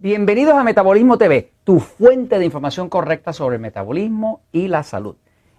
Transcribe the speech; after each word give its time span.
Bienvenidos 0.00 0.54
a 0.54 0.62
Metabolismo 0.62 1.18
TV, 1.18 1.50
tu 1.64 1.80
fuente 1.80 2.38
de 2.38 2.44
información 2.44 2.88
correcta 2.88 3.32
sobre 3.32 3.56
el 3.56 3.62
metabolismo 3.62 4.42
y 4.52 4.68
la 4.68 4.84
salud. 4.84 5.16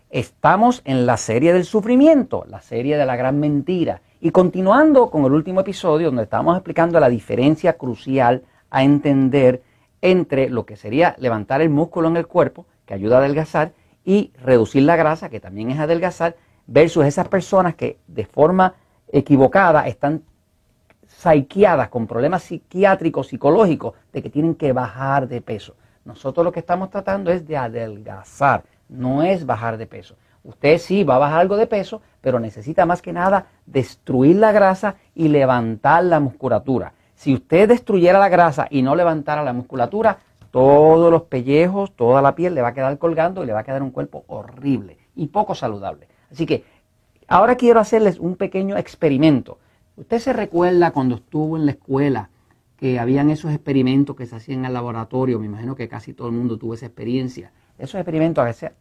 Estamos 0.10 0.82
en 0.86 1.06
la 1.06 1.18
serie 1.18 1.52
del 1.52 1.66
sufrimiento, 1.66 2.46
la 2.48 2.62
serie 2.62 2.96
de 2.96 3.06
la 3.06 3.18
gran 3.18 3.42
mentira. 3.42 4.02
Y 4.22 4.32
continuando 4.32 5.10
con 5.10 5.26
el 5.26 5.34
último 5.34 5.60
episodio 5.60 6.08
donde 6.08 6.24
estábamos 6.24 6.56
explicando 6.56 7.02
la 7.02 7.10
diferencia 7.10 7.74
crucial 7.74 8.44
a 8.70 8.82
entender 8.82 9.62
entre 10.02 10.50
lo 10.50 10.66
que 10.66 10.78
sería 10.78 11.18
levantar 11.20 11.60
el 11.62 11.70
músculo 11.70 12.08
en 12.08 12.16
el 12.16 12.26
cuerpo, 12.26 12.66
que 12.86 12.94
ayuda 12.94 13.18
a 13.18 13.20
adelgazar, 13.20 13.74
y 14.06 14.32
reducir 14.42 14.84
la 14.84 14.96
grasa, 14.96 15.28
que 15.28 15.42
también 15.42 15.70
es 15.70 15.80
adelgazar, 15.80 16.38
versus 16.66 17.04
esas 17.04 17.28
personas 17.28 17.76
que 17.76 17.98
de 18.08 18.26
forma 18.26 18.76
equivocada 19.12 19.86
están 19.86 20.24
psiquiadas, 21.10 21.90
con 21.90 22.08
problemas 22.08 22.44
psiquiátricos, 22.44 23.28
psicológicos, 23.28 23.96
de 24.14 24.24
que 24.24 24.30
tienen 24.30 24.56
que 24.56 24.72
bajar 24.72 25.28
de 25.28 25.42
peso. 25.42 25.76
Nosotros 26.06 26.46
lo 26.46 26.52
que 26.52 26.62
estamos 26.62 26.90
tratando 26.90 27.32
es 27.32 27.46
de 27.46 27.58
adelgazar, 27.58 28.64
no 28.88 29.22
es 29.22 29.46
bajar 29.46 29.78
de 29.78 29.86
peso. 29.86 30.16
Usted 30.44 30.78
sí 30.78 31.04
va 31.04 31.16
a 31.16 31.20
bajar 31.20 31.42
algo 31.42 31.58
de 31.58 31.68
peso, 31.68 32.02
pero 32.22 32.40
necesita 32.40 32.86
más 32.86 33.02
que 33.02 33.12
nada 33.12 33.48
destruir 33.66 34.38
la 34.38 34.52
grasa 34.52 34.96
y 35.14 35.28
levantar 35.28 36.06
la 36.06 36.20
musculatura. 36.20 36.94
Si 37.16 37.34
usted 37.34 37.68
destruyera 37.68 38.18
la 38.18 38.30
grasa 38.30 38.68
y 38.70 38.82
no 38.82 38.96
levantara 38.96 39.44
la 39.44 39.52
musculatura, 39.52 40.20
todos 40.52 41.12
los 41.12 41.24
pellejos, 41.24 41.92
toda 41.92 42.22
la 42.22 42.34
piel 42.34 42.56
le 42.56 42.62
va 42.62 42.70
a 42.70 42.74
quedar 42.74 42.98
colgando 42.98 43.44
y 43.44 43.48
le 43.48 43.54
va 43.54 43.60
a 43.60 43.64
quedar 43.64 43.84
un 43.84 43.92
cuerpo 43.92 44.24
horrible 44.28 44.98
y 45.16 45.28
poco 45.28 45.54
saludable. 45.54 46.08
Así 46.32 46.46
que 46.46 46.64
ahora 47.28 47.56
quiero 47.56 47.80
hacerles 47.80 48.20
un 48.20 48.36
pequeño 48.36 48.78
experimento. 48.78 49.58
Usted 50.00 50.20
se 50.20 50.32
recuerda 50.32 50.92
cuando 50.92 51.16
estuvo 51.16 51.58
en 51.58 51.66
la 51.66 51.72
escuela 51.72 52.30
que 52.78 53.00
habían 53.00 53.30
esos 53.30 53.52
experimentos 53.52 54.16
que 54.16 54.26
se 54.26 54.38
hacían 54.38 54.60
en 54.60 54.66
el 54.66 54.74
laboratorio, 54.74 55.40
me 55.40 55.46
imagino 55.46 55.76
que 55.76 55.90
casi 55.90 56.14
todo 56.14 56.30
el 56.30 56.34
mundo 56.34 56.58
tuvo 56.58 56.74
esa 56.74 56.86
experiencia. 56.86 57.52
Esos 57.78 57.96
experimentos 57.96 58.42
a 58.42 58.46
veces 58.46 58.72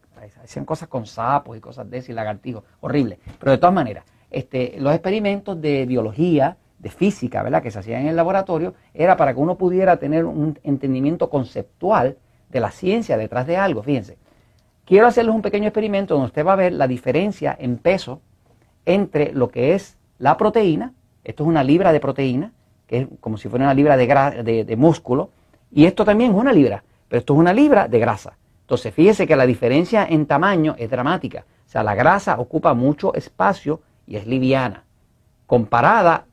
hacían 0.41 0.65
cosas 0.65 0.87
con 0.89 1.07
sapos 1.07 1.57
y 1.57 1.61
cosas 1.61 1.91
de 1.91 1.99
eso 1.99 2.13
y 2.13 2.15
lagartijos, 2.15 2.63
horrible. 2.81 3.19
Pero 3.41 3.51
de 3.51 3.59
todas 3.59 3.75
maneras, 3.75 4.05
este, 4.31 4.77
los 4.79 4.95
experimentos 4.95 5.61
de 5.61 5.87
biología, 5.87 6.57
de 6.79 6.89
física, 6.89 7.43
¿verdad? 7.43 7.65
Que 7.65 7.73
se 7.73 7.81
hacían 7.81 8.03
en 8.03 8.09
el 8.09 8.17
laboratorio, 8.17 8.75
era 8.95 9.17
para 9.17 9.35
que 9.35 9.41
uno 9.41 9.59
pudiera 9.59 9.97
tener 9.97 10.25
un 10.25 10.57
entendimiento 10.63 11.31
conceptual 11.31 12.17
de 12.49 12.61
la 12.61 12.71
ciencia 12.71 13.17
detrás 13.17 13.45
de 13.49 13.57
algo. 13.57 13.83
Fíjense, 13.83 14.19
quiero 14.85 15.09
hacerles 15.09 15.35
un 15.35 15.43
pequeño 15.43 15.67
experimento 15.67 16.15
donde 16.15 16.27
usted 16.27 16.47
va 16.47 16.53
a 16.53 16.57
ver 16.57 16.75
la 16.75 16.87
diferencia 16.87 17.57
en 17.59 17.79
peso 17.79 18.21
entre 18.87 19.33
lo 19.33 19.49
que 19.49 19.75
es 19.75 19.99
la 20.19 20.37
proteína 20.37 20.95
esto 21.25 21.43
es 21.45 21.49
una 21.49 21.65
libra 21.65 21.93
de 21.93 22.01
proteína, 22.01 22.53
que 22.87 22.99
es 23.01 23.09
como 23.21 23.37
si 23.37 23.49
fuera 23.49 23.65
una 23.67 23.75
libra 23.75 23.97
de, 23.97 24.65
de, 24.65 24.77
músculo. 24.77 25.31
Y 25.71 25.85
esto 25.85 26.05
también 26.05 26.31
es 26.33 26.37
una 26.37 26.53
libra, 26.53 26.83
pero 27.09 27.21
esto 27.21 27.35
es 27.35 27.39
una 27.39 27.53
libra 27.53 27.87
de 27.89 27.99
grasa. 27.99 28.37
Entonces, 28.63 28.93
fíjese 28.95 29.27
que 29.27 29.37
la 29.37 29.47
diferencia 29.47 30.07
en 30.09 30.27
tamaño 30.27 30.75
es 30.79 30.91
dramática. 30.91 31.45
O 31.67 31.71
sea, 31.71 31.83
la 31.83 31.95
grasa 31.95 32.39
ocupa 32.39 32.75
mucho 32.75 33.15
espacio 33.15 33.81
y 34.07 34.17
es 34.17 34.27
liviana, 34.27 34.85
comparada 35.47 36.25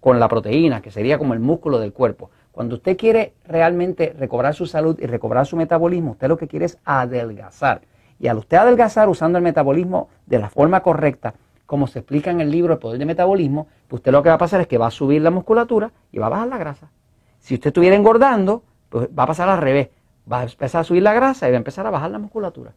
con 0.00 0.18
la 0.18 0.28
proteína, 0.28 0.82
que 0.82 0.90
sería 0.90 1.18
como 1.18 1.34
el 1.34 1.40
músculo 1.40 1.78
del 1.78 1.92
cuerpo. 1.92 2.30
Cuando 2.50 2.76
usted 2.76 2.96
quiere 2.96 3.34
realmente 3.44 4.14
recobrar 4.18 4.54
su 4.54 4.66
salud 4.66 4.98
y 5.00 5.06
recobrar 5.06 5.46
su 5.46 5.56
metabolismo, 5.56 6.12
usted 6.12 6.28
lo 6.28 6.36
que 6.36 6.48
quiere 6.48 6.66
es 6.66 6.78
adelgazar. 6.84 7.82
Y 8.18 8.26
al 8.26 8.38
usted 8.38 8.56
adelgazar 8.56 9.08
usando 9.08 9.38
el 9.38 9.44
metabolismo 9.44 10.08
de 10.26 10.38
la 10.38 10.50
forma 10.50 10.82
correcta, 10.82 11.34
como 11.70 11.86
se 11.86 12.00
explica 12.00 12.32
en 12.32 12.40
el 12.40 12.50
libro 12.50 12.72
El 12.72 12.80
Poder 12.80 12.98
de 12.98 13.04
Metabolismo, 13.04 13.68
pues 13.86 14.00
usted 14.00 14.10
lo 14.10 14.24
que 14.24 14.28
va 14.28 14.34
a 14.34 14.38
pasar 14.38 14.60
es 14.60 14.66
que 14.66 14.76
va 14.76 14.88
a 14.88 14.90
subir 14.90 15.22
la 15.22 15.30
musculatura 15.30 15.92
y 16.10 16.18
va 16.18 16.26
a 16.26 16.30
bajar 16.30 16.48
la 16.48 16.58
grasa. 16.58 16.90
Si 17.38 17.54
usted 17.54 17.68
estuviera 17.68 17.94
engordando, 17.94 18.64
pues 18.88 19.08
va 19.16 19.22
a 19.22 19.26
pasar 19.28 19.48
al 19.48 19.58
revés. 19.58 19.88
Va 20.30 20.40
a 20.40 20.42
empezar 20.42 20.80
a 20.80 20.82
subir 20.82 21.04
la 21.04 21.14
grasa 21.14 21.46
y 21.46 21.52
va 21.52 21.58
a 21.58 21.58
empezar 21.58 21.86
a 21.86 21.90
bajar 21.90 22.10
la 22.10 22.18
musculatura. 22.18 22.72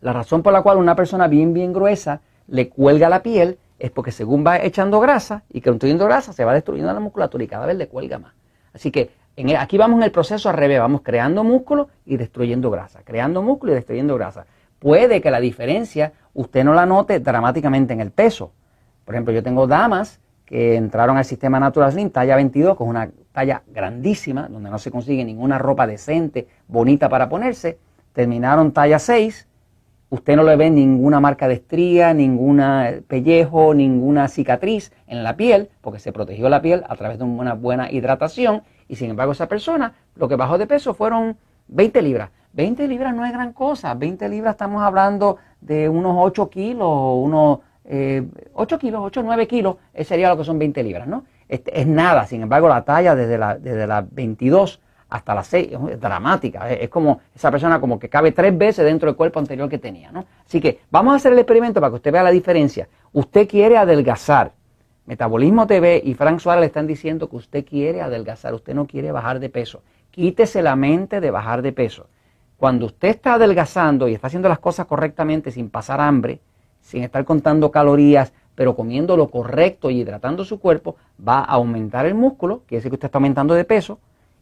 La 0.00 0.12
razón 0.12 0.44
por 0.44 0.52
la 0.52 0.62
cual 0.62 0.78
una 0.78 0.94
persona 0.94 1.26
bien, 1.26 1.52
bien 1.52 1.72
gruesa 1.72 2.20
le 2.46 2.68
cuelga 2.68 3.08
la 3.08 3.20
piel 3.20 3.58
es 3.80 3.90
porque 3.90 4.12
según 4.12 4.46
va 4.46 4.60
echando 4.60 5.00
grasa 5.00 5.42
y 5.50 5.60
construyendo 5.60 6.04
grasa, 6.04 6.32
se 6.32 6.44
va 6.44 6.54
destruyendo 6.54 6.92
la 6.92 7.00
musculatura 7.00 7.42
y 7.42 7.48
cada 7.48 7.66
vez 7.66 7.76
le 7.76 7.88
cuelga 7.88 8.20
más. 8.20 8.32
Así 8.72 8.92
que 8.92 9.10
aquí 9.58 9.76
vamos 9.76 9.96
en 9.96 10.04
el 10.04 10.12
proceso 10.12 10.48
al 10.48 10.56
revés, 10.56 10.78
vamos 10.78 11.00
creando 11.02 11.42
músculo 11.42 11.88
y 12.06 12.16
destruyendo 12.16 12.70
grasa, 12.70 13.00
creando 13.02 13.42
músculo 13.42 13.72
y 13.72 13.74
destruyendo 13.74 14.14
grasa. 14.14 14.46
Puede 14.78 15.20
que 15.20 15.30
la 15.30 15.38
diferencia 15.40 16.12
usted 16.34 16.64
no 16.64 16.74
la 16.74 16.86
note 16.86 17.20
dramáticamente 17.20 17.92
en 17.92 18.00
el 18.00 18.10
peso. 18.10 18.52
Por 19.04 19.14
ejemplo, 19.14 19.32
yo 19.32 19.42
tengo 19.42 19.66
damas 19.66 20.20
que 20.44 20.76
entraron 20.76 21.16
al 21.16 21.24
sistema 21.24 21.58
Natural 21.58 21.92
Slim 21.92 22.10
talla 22.10 22.36
22, 22.36 22.76
que 22.76 22.84
es 22.84 22.90
una 22.90 23.10
talla 23.32 23.62
grandísima, 23.68 24.48
donde 24.48 24.70
no 24.70 24.78
se 24.78 24.90
consigue 24.90 25.24
ninguna 25.24 25.58
ropa 25.58 25.86
decente, 25.86 26.46
bonita 26.68 27.08
para 27.08 27.28
ponerse. 27.28 27.78
Terminaron 28.12 28.72
talla 28.72 28.98
6, 28.98 29.48
usted 30.10 30.36
no 30.36 30.42
le 30.42 30.56
ve 30.56 30.70
ninguna 30.70 31.20
marca 31.20 31.48
de 31.48 31.54
estría, 31.54 32.12
ninguna 32.12 32.96
pellejo, 33.08 33.72
ninguna 33.72 34.28
cicatriz 34.28 34.92
en 35.06 35.24
la 35.24 35.36
piel, 35.36 35.70
porque 35.80 36.00
se 36.00 36.12
protegió 36.12 36.50
la 36.50 36.60
piel 36.60 36.84
a 36.86 36.96
través 36.96 37.18
de 37.18 37.24
una 37.24 37.54
buena 37.54 37.90
hidratación. 37.90 38.62
Y 38.88 38.96
sin 38.96 39.08
embargo, 39.08 39.32
esa 39.32 39.48
persona 39.48 39.94
lo 40.16 40.28
que 40.28 40.36
bajó 40.36 40.58
de 40.58 40.66
peso 40.66 40.92
fueron 40.92 41.38
20 41.68 42.02
libras. 42.02 42.28
20 42.52 42.86
libras 42.88 43.14
no 43.14 43.24
es 43.24 43.32
gran 43.32 43.52
cosa. 43.52 43.94
20 43.94 44.28
libras 44.28 44.54
estamos 44.54 44.82
hablando 44.82 45.38
de 45.60 45.88
unos 45.88 46.16
8 46.18 46.50
kilos, 46.50 46.88
unos 46.88 47.58
8 47.84 47.84
eh, 47.86 48.78
kilos, 48.78 49.00
8 49.04 49.20
o 49.20 49.22
9 49.22 49.46
kilos, 49.46 49.76
eso 49.92 50.08
sería 50.08 50.28
lo 50.28 50.36
que 50.36 50.44
son 50.44 50.58
20 50.58 50.82
libras, 50.82 51.06
¿no? 51.06 51.24
Este, 51.48 51.80
es 51.80 51.86
nada, 51.86 52.26
sin 52.26 52.42
embargo, 52.42 52.68
la 52.68 52.82
talla 52.84 53.14
desde 53.14 53.36
la, 53.36 53.58
desde 53.58 53.86
la 53.86 54.06
22 54.08 54.80
hasta 55.10 55.34
las 55.34 55.46
6 55.48 55.68
es 55.90 56.00
dramática. 56.00 56.70
Es, 56.70 56.88
como 56.88 57.20
esa 57.34 57.50
persona 57.50 57.80
como 57.80 57.98
que 57.98 58.08
cabe 58.08 58.32
tres 58.32 58.56
veces 58.56 58.84
dentro 58.84 59.08
del 59.08 59.16
cuerpo 59.16 59.38
anterior 59.38 59.68
que 59.68 59.78
tenía, 59.78 60.10
¿no? 60.10 60.24
Así 60.46 60.60
que 60.60 60.80
vamos 60.90 61.12
a 61.12 61.16
hacer 61.16 61.32
el 61.32 61.38
experimento 61.38 61.80
para 61.80 61.90
que 61.90 61.96
usted 61.96 62.12
vea 62.12 62.22
la 62.22 62.30
diferencia. 62.30 62.88
Usted 63.12 63.46
quiere 63.48 63.76
adelgazar. 63.76 64.52
Metabolismo 65.04 65.66
TV 65.66 66.00
y 66.02 66.14
Frank 66.14 66.38
Suárez 66.38 66.60
le 66.60 66.66
están 66.66 66.86
diciendo 66.86 67.28
que 67.28 67.36
usted 67.36 67.66
quiere 67.66 68.00
adelgazar, 68.00 68.54
usted 68.54 68.72
no 68.72 68.86
quiere 68.86 69.10
bajar 69.10 69.40
de 69.40 69.50
peso. 69.50 69.82
Quítese 70.12 70.62
la 70.62 70.76
mente 70.76 71.20
de 71.20 71.30
bajar 71.30 71.60
de 71.60 71.72
peso. 71.72 72.06
Cuando 72.62 72.86
usted 72.86 73.08
está 73.08 73.34
adelgazando 73.34 74.06
y 74.06 74.14
está 74.14 74.28
haciendo 74.28 74.48
las 74.48 74.60
cosas 74.60 74.86
correctamente 74.86 75.50
sin 75.50 75.68
pasar 75.68 76.00
hambre, 76.00 76.38
sin 76.80 77.02
estar 77.02 77.24
contando 77.24 77.72
calorías, 77.72 78.32
pero 78.54 78.76
comiendo 78.76 79.16
lo 79.16 79.30
correcto 79.30 79.90
y 79.90 79.98
hidratando 79.98 80.44
su 80.44 80.60
cuerpo, 80.60 80.94
va 81.26 81.40
a 81.40 81.54
aumentar 81.54 82.06
el 82.06 82.14
músculo, 82.14 82.62
quiere 82.68 82.78
decir 82.78 82.92
que 82.92 82.94
usted 82.94 83.06
está 83.06 83.18
aumentando 83.18 83.54
de 83.54 83.64
peso, 83.64 83.98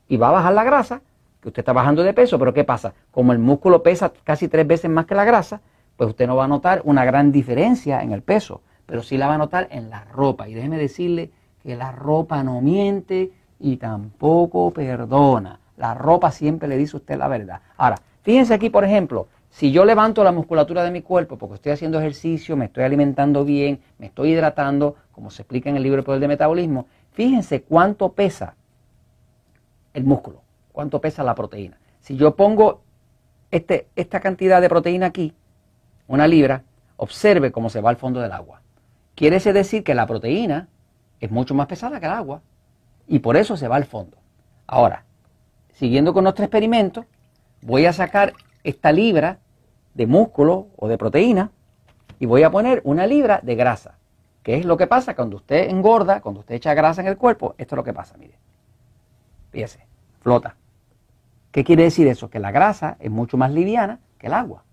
y 0.06 0.18
va 0.18 0.28
a 0.28 0.32
bajar 0.32 0.52
la 0.52 0.64
grasa, 0.64 1.00
que 1.40 1.48
usted 1.48 1.60
está 1.60 1.72
bajando 1.72 2.02
de 2.02 2.12
peso, 2.12 2.38
pero 2.38 2.52
¿qué 2.52 2.62
pasa? 2.62 2.92
Como 3.10 3.32
el 3.32 3.38
músculo 3.38 3.82
pesa 3.82 4.12
casi 4.22 4.48
tres 4.48 4.66
veces 4.66 4.90
más 4.90 5.06
que 5.06 5.14
la 5.14 5.24
grasa, 5.24 5.62
pues 5.96 6.10
usted 6.10 6.26
no 6.26 6.36
va 6.36 6.44
a 6.44 6.48
notar 6.48 6.82
una 6.84 7.06
gran 7.06 7.32
diferencia 7.32 8.02
en 8.02 8.12
el 8.12 8.20
peso, 8.20 8.60
pero 8.84 9.02
sí 9.02 9.16
la 9.16 9.28
va 9.28 9.36
a 9.36 9.38
notar 9.38 9.66
en 9.70 9.88
la 9.88 10.04
ropa. 10.04 10.46
Y 10.46 10.52
déjeme 10.52 10.76
decirle 10.76 11.30
que 11.62 11.74
la 11.74 11.90
ropa 11.90 12.42
no 12.42 12.60
miente 12.60 13.32
y 13.58 13.78
tampoco 13.78 14.70
perdona. 14.72 15.58
La 15.78 15.94
ropa 15.94 16.30
siempre 16.30 16.68
le 16.68 16.76
dice 16.76 16.98
a 16.98 17.00
usted 17.00 17.16
la 17.16 17.26
verdad. 17.26 17.62
Ahora, 17.78 17.96
Fíjense 18.22 18.54
aquí, 18.54 18.70
por 18.70 18.84
ejemplo, 18.84 19.28
si 19.50 19.72
yo 19.72 19.84
levanto 19.84 20.22
la 20.22 20.32
musculatura 20.32 20.84
de 20.84 20.90
mi 20.90 21.02
cuerpo 21.02 21.36
porque 21.36 21.56
estoy 21.56 21.72
haciendo 21.72 21.98
ejercicio, 21.98 22.56
me 22.56 22.66
estoy 22.66 22.84
alimentando 22.84 23.44
bien, 23.44 23.80
me 23.98 24.06
estoy 24.06 24.32
hidratando, 24.32 24.96
como 25.12 25.30
se 25.30 25.42
explica 25.42 25.68
en 25.70 25.76
el 25.76 25.82
libro 25.82 25.98
El 25.98 26.04
Poder 26.04 26.20
de 26.20 26.28
Metabolismo, 26.28 26.86
fíjense 27.12 27.62
cuánto 27.62 28.12
pesa 28.12 28.54
el 29.92 30.04
músculo, 30.04 30.42
cuánto 30.72 31.00
pesa 31.00 31.24
la 31.24 31.34
proteína. 31.34 31.78
Si 32.00 32.16
yo 32.16 32.36
pongo 32.36 32.82
este, 33.50 33.88
esta 33.96 34.20
cantidad 34.20 34.60
de 34.60 34.68
proteína 34.68 35.06
aquí, 35.06 35.34
una 36.06 36.26
libra, 36.26 36.62
observe 36.96 37.50
cómo 37.50 37.70
se 37.70 37.80
va 37.80 37.90
al 37.90 37.96
fondo 37.96 38.20
del 38.20 38.32
agua. 38.32 38.62
Quiere 39.14 39.38
decir 39.38 39.82
que 39.82 39.94
la 39.94 40.06
proteína 40.06 40.68
es 41.20 41.30
mucho 41.30 41.54
más 41.54 41.66
pesada 41.66 42.00
que 42.00 42.06
el 42.06 42.12
agua 42.12 42.42
y 43.06 43.18
por 43.18 43.36
eso 43.36 43.56
se 43.56 43.68
va 43.68 43.76
al 43.76 43.84
fondo. 43.84 44.16
Ahora, 44.66 45.04
siguiendo 45.72 46.12
con 46.12 46.24
nuestro 46.24 46.44
experimento, 46.44 47.04
voy 47.62 47.86
a 47.86 47.92
sacar 47.92 48.34
esta 48.64 48.92
libra 48.92 49.38
de 49.94 50.06
músculo 50.06 50.68
o 50.76 50.88
de 50.88 50.98
proteína 50.98 51.50
y 52.18 52.26
voy 52.26 52.42
a 52.42 52.50
poner 52.50 52.80
una 52.84 53.06
libra 53.06 53.40
de 53.42 53.54
grasa. 53.54 53.96
¿Qué 54.42 54.56
es 54.56 54.64
lo 54.64 54.76
que 54.76 54.86
pasa 54.86 55.14
cuando 55.14 55.36
usted 55.36 55.68
engorda, 55.68 56.20
cuando 56.20 56.40
usted 56.40 56.54
echa 56.54 56.74
grasa 56.74 57.02
en 57.02 57.08
el 57.08 57.16
cuerpo? 57.16 57.54
Esto 57.58 57.74
es 57.74 57.76
lo 57.76 57.84
que 57.84 57.92
pasa, 57.92 58.16
mire. 58.16 58.38
Fíjese, 59.50 59.86
flota. 60.20 60.56
¿Qué 61.50 61.64
quiere 61.64 61.82
decir 61.82 62.06
eso? 62.06 62.30
Que 62.30 62.38
la 62.38 62.52
grasa 62.52 62.96
es 63.00 63.10
mucho 63.10 63.36
más 63.36 63.50
liviana 63.50 63.98
que 64.18 64.28
el 64.28 64.34
agua. 64.34 64.64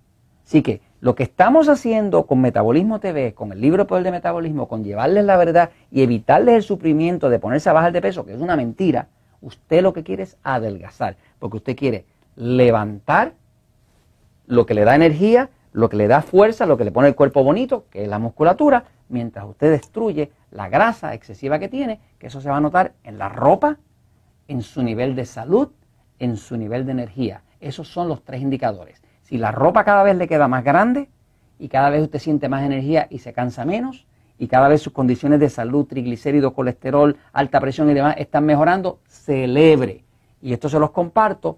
Así 0.45 0.61
que 0.61 0.81
lo 1.01 1.15
que 1.15 1.23
estamos 1.23 1.67
haciendo 1.67 2.25
con 2.25 2.39
Metabolismo 2.39 2.99
TV, 2.99 3.33
con 3.33 3.51
el 3.51 3.59
libro 3.59 3.87
Poder 3.87 4.03
de 4.03 4.11
Metabolismo, 4.11 4.67
con 4.67 4.83
llevarles 4.83 5.25
la 5.25 5.35
verdad 5.35 5.71
y 5.91 6.01
evitarles 6.01 6.55
el 6.55 6.63
sufrimiento 6.63 7.29
de 7.29 7.39
ponerse 7.39 7.69
a 7.69 7.73
bajar 7.73 7.91
de 7.91 8.01
peso, 8.01 8.25
que 8.25 8.33
es 8.33 8.39
una 8.39 8.55
mentira, 8.55 9.09
usted 9.41 9.81
lo 9.81 9.93
que 9.93 10.03
quiere 10.03 10.23
es 10.23 10.37
adelgazar, 10.43 11.17
porque 11.39 11.57
usted 11.57 11.75
quiere 11.75 12.05
levantar 12.37 13.33
lo 14.45 14.65
que 14.65 14.73
le 14.73 14.85
da 14.85 14.95
energía, 14.95 15.49
lo 15.73 15.89
que 15.89 15.97
le 15.97 16.07
da 16.07 16.21
fuerza, 16.21 16.65
lo 16.65 16.77
que 16.77 16.85
le 16.85 16.91
pone 16.91 17.09
el 17.09 17.15
cuerpo 17.15 17.43
bonito, 17.43 17.85
que 17.89 18.03
es 18.03 18.07
la 18.07 18.19
musculatura, 18.19 18.85
mientras 19.09 19.45
usted 19.45 19.71
destruye 19.71 20.31
la 20.51 20.69
grasa 20.69 21.13
excesiva 21.13 21.59
que 21.59 21.67
tiene, 21.67 21.99
que 22.17 22.27
eso 22.27 22.39
se 22.39 22.49
va 22.49 22.57
a 22.57 22.61
notar 22.61 22.93
en 23.03 23.17
la 23.17 23.27
ropa, 23.27 23.77
en 24.47 24.61
su 24.61 24.81
nivel 24.81 25.15
de 25.15 25.25
salud, 25.25 25.69
en 26.19 26.37
su 26.37 26.55
nivel 26.55 26.85
de 26.85 26.93
energía. 26.93 27.41
Esos 27.59 27.89
son 27.89 28.07
los 28.07 28.23
tres 28.23 28.41
indicadores. 28.41 29.01
Si 29.23 29.37
la 29.37 29.51
ropa 29.51 29.83
cada 29.83 30.03
vez 30.03 30.15
le 30.15 30.27
queda 30.27 30.47
más 30.47 30.63
grande 30.63 31.09
y 31.59 31.67
cada 31.67 31.89
vez 31.89 32.03
usted 32.03 32.19
siente 32.19 32.47
más 32.47 32.63
energía 32.63 33.07
y 33.09 33.19
se 33.19 33.33
cansa 33.33 33.65
menos, 33.65 34.07
y 34.39 34.47
cada 34.47 34.67
vez 34.67 34.81
sus 34.81 34.93
condiciones 34.93 35.39
de 35.39 35.49
salud, 35.49 35.85
triglicéridos, 35.85 36.53
colesterol, 36.53 37.17
alta 37.33 37.59
presión 37.59 37.89
y 37.89 37.95
demás 37.95 38.15
están 38.19 38.45
mejorando, 38.45 38.99
celebre. 39.07 40.03
Y 40.41 40.53
esto 40.53 40.69
se 40.69 40.79
los 40.79 40.91
comparto 40.91 41.57